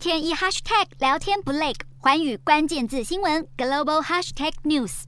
[0.00, 5.02] 天一 hashtag 聊天不累，环宇关键字新闻 global hashtag news。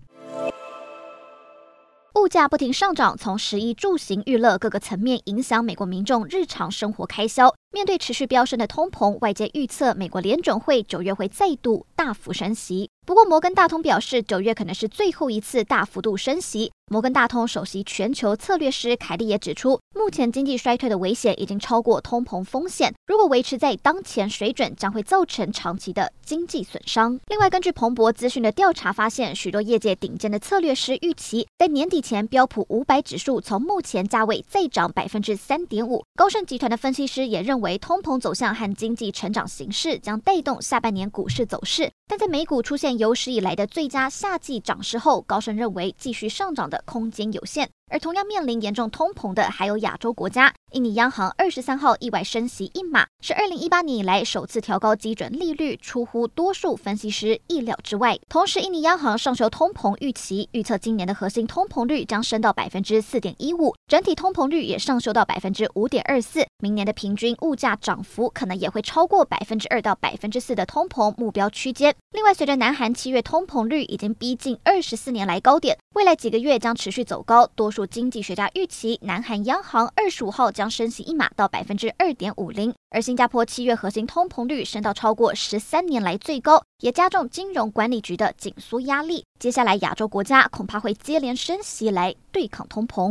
[2.14, 7.54] 物价不停上涨，从食衣住行娱乐各个层面影响美国民众日常生活开销。
[7.72, 12.90] 面对持续飙升的通膨，外界预测美国联准会九月会再度大幅升息。
[13.04, 16.70] 不过，摩根大通表示，九月可能是最后一次大幅度升息。
[16.90, 27.18] 摩根大通首席全球策略师凯利也指出，目前经济衰退的危险已经超过通膨风险，如果维持在当前水准，将会造成长期的经济损伤。
[27.26, 36.04] 另外，根据彭博资讯的调查发现，许多业界顶尖的策略师预期，在年底前标普五百指数从目前价位再涨百分之三点五。
[36.14, 41.90] 高盛集团的分析师也认为，为通膨走向和经济成长形势将带动下半年股市走势。
[42.06, 47.70] 但在美股出现有史以来的最佳夏季涨势后，高盛认为继续上涨的空间有限。
[47.90, 50.52] 而同样面临严重通膨的还有亚洲国家。
[50.72, 58.18] 印尼央行二十三号意外升息一码，是二零一八年以来首次调高基准利率，出乎多数分析师意料之外。
[58.30, 66.46] 同时，印尼央行上修通膨预期，预测今年的核心通膨率将升到百分之四点一五，整体通膨率也上修到百分之五点二四。
[66.60, 71.94] 明年的平均物物价涨幅可能也会超过百分之二到百分之四的通膨目标区间。
[72.12, 77.46] 另外，随着南韩七月通膨率已经逼近二十四年来高点，未来几个月将持续走高。
[77.54, 89.24] 多数经济学家预期，南韩央行二十五号将升息一码到百分之二点五零，而新加坡七月核心通膨率升到超过十三年来最高，也加重金融管理局的紧缩压力。
[89.38, 93.10] 接下来，亚洲国家恐怕会接连升息来对抗通膨。